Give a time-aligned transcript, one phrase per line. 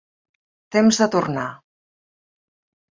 [0.77, 1.47] Temps de tornar.